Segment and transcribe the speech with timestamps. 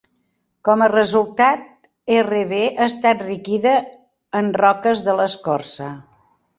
[0.69, 1.67] Com a resultat,
[2.15, 3.77] RB està enriquida
[4.43, 5.97] en roques de l'escorça.